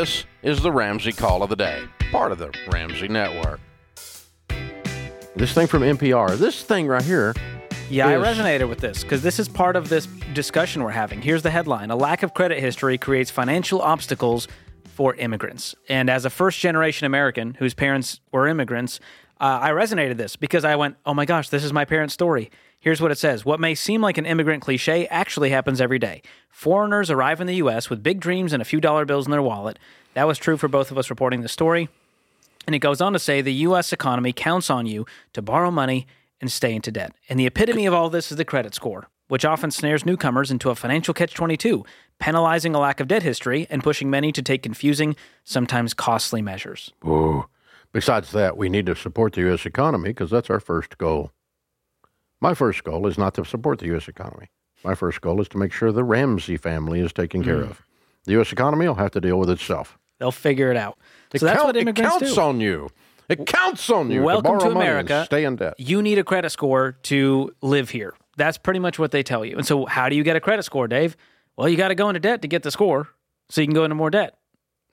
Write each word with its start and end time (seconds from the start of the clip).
This 0.00 0.24
is 0.42 0.62
the 0.62 0.72
Ramsey 0.72 1.12
Call 1.12 1.42
of 1.42 1.50
the 1.50 1.56
Day, 1.56 1.84
part 2.10 2.32
of 2.32 2.38
the 2.38 2.50
Ramsey 2.72 3.06
Network. 3.06 3.60
This 5.36 5.52
thing 5.52 5.66
from 5.66 5.82
NPR, 5.82 6.38
this 6.38 6.62
thing 6.62 6.86
right 6.86 7.02
here. 7.02 7.34
Yeah, 7.90 8.08
I 8.08 8.12
resonated 8.12 8.66
with 8.66 8.78
this 8.78 9.02
because 9.02 9.22
this 9.22 9.38
is 9.38 9.46
part 9.46 9.76
of 9.76 9.90
this 9.90 10.06
discussion 10.32 10.82
we're 10.82 10.88
having. 10.88 11.20
Here's 11.20 11.42
the 11.42 11.50
headline 11.50 11.90
A 11.90 11.96
lack 11.96 12.22
of 12.22 12.32
credit 12.32 12.60
history 12.60 12.96
creates 12.96 13.30
financial 13.30 13.82
obstacles 13.82 14.48
for 14.86 15.14
immigrants. 15.16 15.74
And 15.86 16.08
as 16.08 16.24
a 16.24 16.30
first 16.30 16.60
generation 16.60 17.04
American 17.04 17.52
whose 17.58 17.74
parents 17.74 18.20
were 18.32 18.46
immigrants, 18.46 19.00
uh, 19.38 19.58
I 19.60 19.68
resonated 19.72 20.16
this 20.16 20.34
because 20.34 20.64
I 20.64 20.76
went, 20.76 20.96
oh 21.04 21.12
my 21.12 21.26
gosh, 21.26 21.50
this 21.50 21.62
is 21.62 21.74
my 21.74 21.84
parents' 21.84 22.14
story. 22.14 22.50
Here's 22.80 23.02
what 23.02 23.10
it 23.10 23.18
says 23.18 23.44
What 23.44 23.60
may 23.60 23.74
seem 23.74 24.00
like 24.00 24.16
an 24.16 24.24
immigrant 24.24 24.62
cliche 24.62 25.06
actually 25.08 25.50
happens 25.50 25.80
every 25.80 25.98
day. 25.98 26.22
Foreigners 26.48 27.10
arrive 27.10 27.40
in 27.40 27.46
the 27.46 27.56
U.S. 27.56 27.90
with 27.90 28.02
big 28.02 28.20
dreams 28.20 28.54
and 28.54 28.62
a 28.62 28.64
few 28.64 28.80
dollar 28.80 29.04
bills 29.04 29.26
in 29.26 29.30
their 29.30 29.42
wallet. 29.42 29.78
That 30.14 30.26
was 30.26 30.38
true 30.38 30.56
for 30.56 30.66
both 30.66 30.90
of 30.90 30.96
us 30.96 31.10
reporting 31.10 31.42
the 31.42 31.48
story. 31.48 31.90
And 32.66 32.74
it 32.74 32.80
goes 32.80 33.02
on 33.02 33.12
to 33.12 33.18
say 33.18 33.42
the 33.42 33.52
U.S. 33.52 33.92
economy 33.92 34.32
counts 34.32 34.70
on 34.70 34.86
you 34.86 35.04
to 35.34 35.42
borrow 35.42 35.70
money 35.70 36.06
and 36.40 36.50
stay 36.50 36.74
into 36.74 36.90
debt. 36.90 37.12
And 37.28 37.38
the 37.38 37.46
epitome 37.46 37.84
of 37.84 37.92
all 37.92 38.08
this 38.08 38.30
is 38.30 38.38
the 38.38 38.46
credit 38.46 38.74
score, 38.74 39.08
which 39.28 39.44
often 39.44 39.70
snares 39.70 40.06
newcomers 40.06 40.50
into 40.50 40.70
a 40.70 40.74
financial 40.74 41.12
catch 41.12 41.34
22, 41.34 41.84
penalizing 42.18 42.74
a 42.74 42.80
lack 42.80 42.98
of 42.98 43.08
debt 43.08 43.22
history 43.22 43.66
and 43.68 43.84
pushing 43.84 44.08
many 44.08 44.32
to 44.32 44.40
take 44.40 44.62
confusing, 44.62 45.16
sometimes 45.44 45.92
costly 45.92 46.40
measures. 46.40 46.92
Besides 47.92 48.32
that, 48.32 48.56
we 48.56 48.70
need 48.70 48.86
to 48.86 48.96
support 48.96 49.34
the 49.34 49.42
U.S. 49.42 49.66
economy 49.66 50.10
because 50.10 50.30
that's 50.30 50.48
our 50.48 50.60
first 50.60 50.96
goal. 50.96 51.32
My 52.40 52.54
first 52.54 52.84
goal 52.84 53.06
is 53.06 53.18
not 53.18 53.34
to 53.34 53.44
support 53.44 53.78
the 53.80 53.86
U.S. 53.86 54.08
economy. 54.08 54.48
My 54.82 54.94
first 54.94 55.20
goal 55.20 55.40
is 55.40 55.48
to 55.48 55.58
make 55.58 55.72
sure 55.72 55.92
the 55.92 56.04
Ramsey 56.04 56.56
family 56.56 57.00
is 57.00 57.12
taken 57.12 57.44
care 57.44 57.60
of. 57.60 57.82
The 58.24 58.32
U.S. 58.32 58.52
economy 58.52 58.86
will 58.88 58.94
have 58.94 59.10
to 59.12 59.20
deal 59.20 59.38
with 59.38 59.50
itself. 59.50 59.98
They'll 60.18 60.32
figure 60.32 60.70
it 60.70 60.76
out. 60.76 60.98
It 61.34 61.40
so 61.40 61.46
that's 61.46 61.58
count- 61.58 61.66
what 61.68 61.76
immigrants 61.76 62.16
it 62.16 62.20
counts 62.20 62.34
do. 62.34 62.40
on 62.40 62.60
you. 62.60 62.88
It 63.28 63.46
counts 63.46 63.88
on 63.90 64.10
you 64.10 64.22
Welcome 64.22 64.58
to 64.58 64.58
to 64.58 64.64
borrow 64.64 64.74
money 64.74 64.86
and 64.88 64.98
America. 65.08 65.24
stay 65.26 65.44
in 65.44 65.56
debt. 65.56 65.74
You 65.78 66.02
need 66.02 66.18
a 66.18 66.24
credit 66.24 66.50
score 66.50 66.92
to 67.04 67.54
live 67.62 67.90
here. 67.90 68.14
That's 68.36 68.58
pretty 68.58 68.80
much 68.80 68.98
what 68.98 69.12
they 69.12 69.22
tell 69.22 69.44
you. 69.44 69.56
And 69.56 69.66
so, 69.66 69.86
how 69.86 70.08
do 70.08 70.16
you 70.16 70.22
get 70.24 70.34
a 70.34 70.40
credit 70.40 70.64
score, 70.64 70.88
Dave? 70.88 71.16
Well, 71.56 71.68
you 71.68 71.76
got 71.76 71.88
to 71.88 71.94
go 71.94 72.08
into 72.08 72.20
debt 72.20 72.42
to 72.42 72.48
get 72.48 72.62
the 72.62 72.70
score 72.70 73.08
so 73.50 73.60
you 73.60 73.66
can 73.66 73.74
go 73.74 73.84
into 73.84 73.94
more 73.94 74.10
debt. 74.10 74.36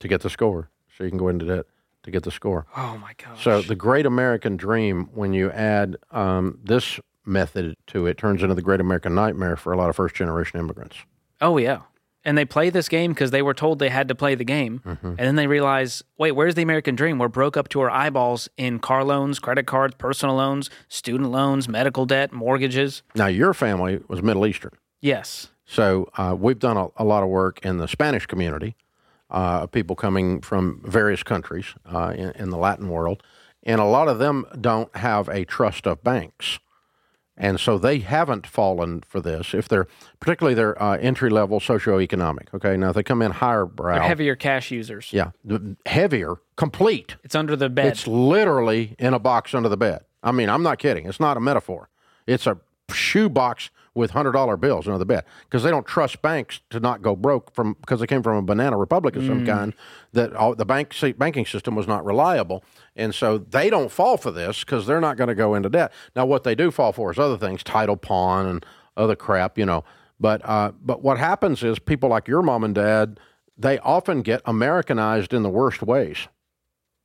to 0.00 0.08
get 0.08 0.20
the 0.20 0.30
score, 0.30 0.68
so 0.96 1.04
you 1.04 1.10
can 1.10 1.18
go 1.18 1.28
into 1.28 1.44
debt 1.46 1.66
to 2.02 2.10
get 2.10 2.22
the 2.22 2.30
score. 2.30 2.66
Oh, 2.76 2.98
my 2.98 3.12
gosh. 3.18 3.42
So 3.42 3.62
the 3.62 3.74
great 3.74 4.06
American 4.06 4.56
dream, 4.56 5.08
when 5.14 5.32
you 5.32 5.50
add 5.50 5.96
um, 6.12 6.58
this 6.62 7.00
method 7.24 7.74
to 7.88 8.06
it, 8.06 8.18
turns 8.18 8.42
into 8.42 8.54
the 8.54 8.62
great 8.62 8.80
American 8.80 9.14
nightmare 9.14 9.56
for 9.56 9.72
a 9.72 9.76
lot 9.76 9.88
of 9.88 9.96
first 9.96 10.14
generation 10.14 10.58
immigrants. 10.58 10.96
Oh 11.40 11.56
yeah. 11.58 11.82
And 12.22 12.36
they 12.36 12.44
play 12.44 12.68
this 12.68 12.88
game 12.90 13.12
because 13.12 13.30
they 13.30 13.40
were 13.40 13.54
told 13.54 13.78
they 13.78 13.88
had 13.88 14.08
to 14.08 14.14
play 14.14 14.34
the 14.34 14.44
game. 14.44 14.82
And 15.02 15.18
then 15.18 15.36
they 15.36 15.46
realize, 15.46 16.02
wait, 16.18 16.32
where's 16.32 16.54
the 16.54 16.60
American 16.60 16.94
dream? 16.94 17.18
We're 17.18 17.28
broke 17.28 17.56
up 17.56 17.68
to 17.70 17.80
our 17.80 17.88
eyeballs 17.88 18.46
in 18.58 18.78
car 18.78 19.04
loans, 19.04 19.38
credit 19.38 19.66
cards, 19.66 19.94
personal 19.96 20.34
loans, 20.34 20.68
student 20.88 21.30
loans, 21.30 21.66
medical 21.66 22.04
debt, 22.04 22.30
mortgages. 22.30 23.02
Now, 23.14 23.28
your 23.28 23.54
family 23.54 24.00
was 24.06 24.22
Middle 24.22 24.46
Eastern. 24.46 24.72
Yes. 25.00 25.48
So 25.64 26.10
uh, 26.18 26.36
we've 26.38 26.58
done 26.58 26.76
a, 26.76 26.88
a 26.98 27.04
lot 27.04 27.22
of 27.22 27.30
work 27.30 27.64
in 27.64 27.78
the 27.78 27.88
Spanish 27.88 28.26
community, 28.26 28.76
uh, 29.30 29.66
people 29.68 29.96
coming 29.96 30.42
from 30.42 30.82
various 30.84 31.22
countries 31.22 31.74
uh, 31.86 32.12
in, 32.14 32.32
in 32.32 32.50
the 32.50 32.58
Latin 32.58 32.90
world, 32.90 33.22
and 33.62 33.80
a 33.80 33.84
lot 33.84 34.08
of 34.08 34.18
them 34.18 34.44
don't 34.60 34.94
have 34.94 35.28
a 35.30 35.46
trust 35.46 35.86
of 35.86 36.04
banks, 36.04 36.58
and 37.36 37.58
so 37.58 37.78
they 37.78 38.00
haven't 38.00 38.46
fallen 38.46 39.02
for 39.06 39.20
this. 39.20 39.54
If 39.54 39.68
they're 39.68 39.86
particularly 40.20 40.54
their 40.54 40.80
uh, 40.82 40.96
entry 40.98 41.30
level 41.30 41.60
socioeconomic, 41.60 42.52
okay, 42.54 42.76
now 42.76 42.90
if 42.90 42.94
they 42.96 43.02
come 43.02 43.22
in 43.22 43.30
higher 43.32 43.64
brow, 43.64 43.94
They're 43.94 44.02
heavier 44.08 44.36
cash 44.36 44.70
users. 44.70 45.10
yeah, 45.12 45.30
heavier, 45.86 46.36
complete. 46.56 47.16
It's 47.24 47.34
under 47.34 47.56
the 47.56 47.68
bed. 47.68 47.86
It's 47.86 48.06
literally 48.06 48.94
in 48.98 49.14
a 49.14 49.18
box 49.18 49.54
under 49.54 49.68
the 49.68 49.76
bed. 49.76 50.04
I 50.22 50.32
mean, 50.32 50.50
I'm 50.50 50.62
not 50.62 50.78
kidding. 50.78 51.06
It's 51.06 51.20
not 51.20 51.36
a 51.36 51.40
metaphor. 51.40 51.88
It's 52.26 52.46
a 52.46 52.58
shoe 52.92 53.28
box 53.28 53.70
with 53.94 54.12
hundred 54.12 54.32
dollar 54.32 54.56
bills 54.56 54.86
under 54.86 54.98
the 54.98 55.04
bed 55.04 55.24
because 55.44 55.62
they 55.62 55.70
don't 55.70 55.86
trust 55.86 56.22
banks 56.22 56.60
to 56.70 56.78
not 56.78 57.02
go 57.02 57.16
broke 57.16 57.52
from 57.54 57.74
because 57.80 58.00
they 58.00 58.06
came 58.06 58.22
from 58.22 58.36
a 58.36 58.42
banana 58.42 58.76
republic 58.76 59.16
of 59.16 59.24
some 59.24 59.44
kind 59.44 59.74
that 60.12 60.32
all, 60.34 60.54
the 60.54 60.64
bank 60.64 60.94
banking 61.18 61.44
system 61.44 61.74
was 61.74 61.86
not 61.86 62.04
reliable, 62.04 62.64
and 62.94 63.14
so 63.14 63.38
they 63.38 63.68
don't 63.68 63.90
fall 63.90 64.16
for 64.16 64.30
this 64.30 64.60
because 64.60 64.86
they're 64.86 65.00
not 65.00 65.16
going 65.16 65.28
to 65.28 65.34
go 65.34 65.54
into 65.54 65.68
debt. 65.68 65.92
Now, 66.14 66.26
what 66.26 66.44
they 66.44 66.54
do 66.54 66.70
fall 66.70 66.92
for 66.92 67.10
is 67.10 67.18
other 67.18 67.36
things, 67.36 67.62
title 67.62 67.96
pawn 67.96 68.46
and 68.46 68.66
other 68.96 69.16
crap, 69.16 69.58
you 69.58 69.66
know. 69.66 69.84
But 70.20 70.40
uh, 70.44 70.72
but 70.82 71.02
what 71.02 71.18
happens 71.18 71.62
is 71.62 71.78
people 71.78 72.08
like 72.08 72.28
your 72.28 72.42
mom 72.42 72.62
and 72.62 72.74
dad, 72.74 73.18
they 73.56 73.78
often 73.80 74.22
get 74.22 74.42
Americanized 74.44 75.32
in 75.32 75.42
the 75.42 75.50
worst 75.50 75.82
ways. 75.82 76.28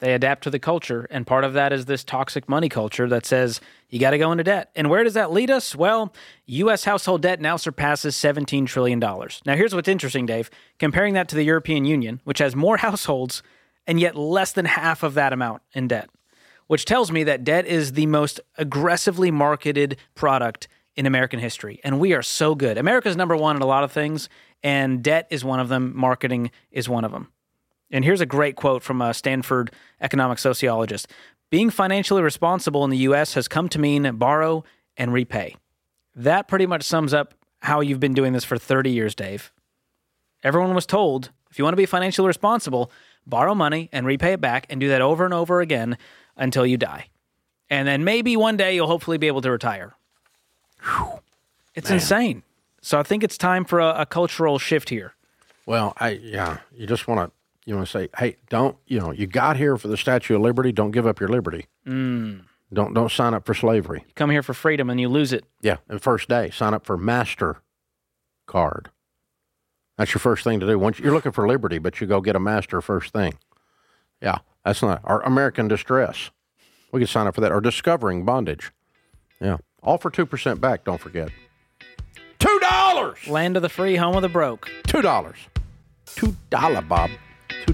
They 0.00 0.14
adapt 0.14 0.44
to 0.44 0.50
the 0.50 0.60
culture, 0.60 1.08
and 1.10 1.26
part 1.26 1.42
of 1.42 1.54
that 1.54 1.72
is 1.72 1.86
this 1.86 2.04
toxic 2.04 2.48
money 2.48 2.68
culture 2.68 3.08
that 3.08 3.26
says 3.26 3.60
you 3.88 3.98
got 3.98 4.10
to 4.10 4.18
go 4.18 4.30
into 4.30 4.44
debt. 4.44 4.70
And 4.76 4.88
where 4.88 5.02
does 5.02 5.14
that 5.14 5.32
lead 5.32 5.50
us? 5.50 5.74
Well, 5.74 6.14
U.S. 6.46 6.84
household 6.84 7.22
debt 7.22 7.40
now 7.40 7.56
surpasses 7.56 8.14
$17 8.14 8.66
trillion. 8.66 9.00
Now, 9.00 9.56
here's 9.56 9.74
what's 9.74 9.88
interesting, 9.88 10.24
Dave. 10.24 10.50
Comparing 10.78 11.14
that 11.14 11.28
to 11.28 11.36
the 11.36 11.42
European 11.42 11.84
Union, 11.84 12.20
which 12.24 12.38
has 12.38 12.54
more 12.54 12.76
households 12.78 13.42
and 13.88 13.98
yet 13.98 14.14
less 14.14 14.52
than 14.52 14.66
half 14.66 15.02
of 15.02 15.14
that 15.14 15.32
amount 15.32 15.62
in 15.72 15.88
debt, 15.88 16.10
which 16.68 16.84
tells 16.84 17.10
me 17.10 17.24
that 17.24 17.42
debt 17.42 17.66
is 17.66 17.92
the 17.92 18.06
most 18.06 18.38
aggressively 18.56 19.30
marketed 19.30 19.96
product 20.14 20.68
in 20.94 21.06
American 21.06 21.40
history. 21.40 21.80
And 21.82 21.98
we 21.98 22.12
are 22.12 22.22
so 22.22 22.54
good. 22.54 22.76
America's 22.76 23.16
number 23.16 23.36
one 23.36 23.56
in 23.56 23.62
a 23.62 23.66
lot 23.66 23.84
of 23.84 23.90
things, 23.90 24.28
and 24.62 25.02
debt 25.02 25.26
is 25.30 25.44
one 25.44 25.58
of 25.58 25.68
them, 25.68 25.92
marketing 25.96 26.50
is 26.70 26.88
one 26.88 27.04
of 27.04 27.10
them. 27.10 27.32
And 27.90 28.04
here's 28.04 28.20
a 28.20 28.26
great 28.26 28.56
quote 28.56 28.82
from 28.82 29.00
a 29.00 29.14
Stanford 29.14 29.72
economic 30.00 30.38
sociologist 30.38 31.08
Being 31.50 31.70
financially 31.70 32.22
responsible 32.22 32.84
in 32.84 32.90
the 32.90 32.98
US 32.98 33.34
has 33.34 33.48
come 33.48 33.68
to 33.70 33.78
mean 33.78 34.10
borrow 34.16 34.64
and 34.96 35.12
repay. 35.12 35.56
That 36.14 36.48
pretty 36.48 36.66
much 36.66 36.82
sums 36.82 37.14
up 37.14 37.34
how 37.60 37.80
you've 37.80 38.00
been 38.00 38.14
doing 38.14 38.32
this 38.32 38.44
for 38.44 38.58
30 38.58 38.90
years, 38.90 39.14
Dave. 39.14 39.52
Everyone 40.42 40.74
was 40.74 40.86
told 40.86 41.30
if 41.50 41.58
you 41.58 41.64
want 41.64 41.72
to 41.72 41.78
be 41.78 41.86
financially 41.86 42.26
responsible, 42.26 42.90
borrow 43.26 43.54
money 43.54 43.88
and 43.92 44.06
repay 44.06 44.34
it 44.34 44.40
back 44.40 44.66
and 44.68 44.80
do 44.80 44.88
that 44.88 45.00
over 45.00 45.24
and 45.24 45.34
over 45.34 45.60
again 45.60 45.96
until 46.36 46.66
you 46.66 46.76
die. 46.76 47.06
And 47.70 47.86
then 47.86 48.04
maybe 48.04 48.36
one 48.36 48.56
day 48.56 48.74
you'll 48.74 48.86
hopefully 48.86 49.18
be 49.18 49.26
able 49.26 49.40
to 49.42 49.50
retire. 49.50 49.94
Whew. 50.82 51.20
It's 51.74 51.90
insane. 51.90 52.42
So 52.80 52.98
I 52.98 53.02
think 53.02 53.22
it's 53.22 53.38
time 53.38 53.64
for 53.64 53.80
a, 53.80 54.00
a 54.00 54.06
cultural 54.06 54.58
shift 54.58 54.88
here. 54.88 55.14
Well, 55.66 55.92
I 55.98 56.10
yeah, 56.10 56.58
you 56.72 56.86
just 56.86 57.06
want 57.06 57.20
to 57.20 57.37
you 57.68 57.74
want 57.74 57.86
to 57.86 57.90
say, 57.92 58.08
hey, 58.16 58.36
don't 58.48 58.78
you 58.86 58.98
know 58.98 59.12
you 59.12 59.26
got 59.26 59.58
here 59.58 59.76
for 59.76 59.88
the 59.88 59.96
Statue 59.98 60.36
of 60.36 60.40
Liberty? 60.40 60.72
Don't 60.72 60.90
give 60.90 61.06
up 61.06 61.20
your 61.20 61.28
liberty. 61.28 61.66
Mm. 61.86 62.44
Don't 62.72 62.94
don't 62.94 63.12
sign 63.12 63.34
up 63.34 63.44
for 63.44 63.52
slavery. 63.52 64.06
Come 64.14 64.30
here 64.30 64.42
for 64.42 64.54
freedom 64.54 64.88
and 64.88 64.98
you 64.98 65.10
lose 65.10 65.34
it. 65.34 65.44
Yeah, 65.60 65.76
the 65.86 65.98
first 65.98 66.30
day, 66.30 66.48
sign 66.48 66.72
up 66.72 66.86
for 66.86 66.96
Master 66.96 67.60
Card. 68.46 68.90
That's 69.98 70.14
your 70.14 70.20
first 70.20 70.44
thing 70.44 70.60
to 70.60 70.66
do. 70.66 70.78
Once 70.78 70.98
you're 70.98 71.12
looking 71.12 71.32
for 71.32 71.46
liberty, 71.46 71.76
but 71.76 72.00
you 72.00 72.06
go 72.06 72.22
get 72.22 72.36
a 72.36 72.40
Master 72.40 72.80
first 72.80 73.12
thing. 73.12 73.34
Yeah, 74.22 74.38
that's 74.64 74.80
not 74.80 75.02
our 75.04 75.22
American 75.24 75.68
distress. 75.68 76.30
We 76.90 77.00
could 77.00 77.10
sign 77.10 77.26
up 77.26 77.34
for 77.34 77.42
that 77.42 77.52
or 77.52 77.60
discovering 77.60 78.24
bondage. 78.24 78.72
Yeah, 79.42 79.58
all 79.82 79.98
for 79.98 80.10
two 80.10 80.24
percent 80.24 80.58
back. 80.58 80.84
Don't 80.84 81.02
forget. 81.02 81.28
Two 82.38 82.58
dollars. 82.60 83.26
Land 83.28 83.56
of 83.56 83.62
the 83.62 83.68
free, 83.68 83.96
home 83.96 84.16
of 84.16 84.22
the 84.22 84.28
broke. 84.30 84.70
Two 84.86 85.02
dollars. 85.02 85.36
Two 86.06 86.34
dollar, 86.48 86.80
Bob. 86.80 87.10